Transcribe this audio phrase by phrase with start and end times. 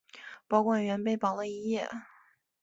[0.47, 1.87] 保管员被绑了一夜。